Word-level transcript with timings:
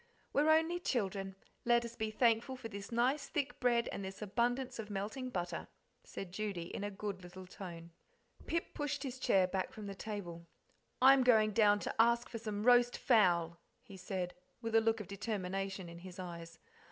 "We're 0.33 0.49
only 0.49 0.79
children 0.79 1.35
let 1.63 1.85
us 1.85 1.95
be 1.95 2.09
thankful 2.09 2.55
for 2.55 2.67
this 2.69 2.91
nice 2.91 3.27
thick 3.27 3.59
bread 3.59 3.87
and 3.91 4.03
this 4.03 4.19
abundance 4.23 4.79
of 4.79 4.89
melting 4.89 5.29
butter," 5.29 5.67
said 6.03 6.31
Judy, 6.31 6.73
in 6.73 6.83
a 6.83 6.89
good 6.89 7.21
little 7.21 7.45
tone. 7.45 7.91
Pip 8.47 8.73
pushed 8.73 9.03
his 9.03 9.19
chair 9.19 9.45
back 9.45 9.71
from 9.71 9.85
the 9.85 9.93
table. 9.93 10.47
"I'm 11.03 11.21
going 11.23 11.51
down 11.51 11.77
to 11.81 11.93
ask 12.01 12.29
for 12.29 12.39
some 12.39 12.63
roast 12.63 12.97
fowl," 12.97 13.59
he 13.83 13.95
said, 13.95 14.33
with 14.59 14.73
a 14.73 14.81
look 14.81 15.01
of 15.01 15.07
determination 15.07 15.87
in 15.87 15.99
his 15.99 16.17
eyes. 16.17 16.57